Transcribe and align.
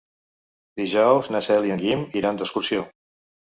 Dijous 0.81 1.29
na 1.35 1.43
Cel 1.49 1.69
i 1.69 1.75
en 1.77 1.83
Guim 1.85 2.03
iran 2.25 2.43
d'excursió. 2.43 2.91